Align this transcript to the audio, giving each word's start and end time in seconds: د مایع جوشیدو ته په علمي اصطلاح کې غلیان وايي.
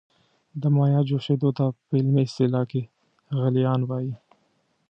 د 0.61 0.63
مایع 0.75 1.01
جوشیدو 1.09 1.49
ته 1.57 1.65
په 1.87 1.93
علمي 1.99 2.23
اصطلاح 2.27 2.65
کې 2.71 2.81
غلیان 3.39 3.81
وايي. 3.85 4.13